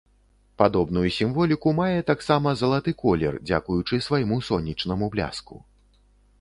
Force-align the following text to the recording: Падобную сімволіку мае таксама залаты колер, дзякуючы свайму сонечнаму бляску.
Падобную 0.61 1.03
сімволіку 1.17 1.73
мае 1.81 1.99
таксама 2.11 2.55
залаты 2.63 2.95
колер, 3.03 3.33
дзякуючы 3.47 4.03
свайму 4.09 4.41
сонечнаму 4.51 5.05
бляску. 5.17 5.55